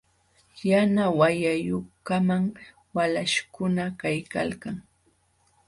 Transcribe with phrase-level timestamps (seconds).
[0.69, 2.43] Yana wayayuqkamam
[2.95, 4.75] walaśhkuna kaykalkan.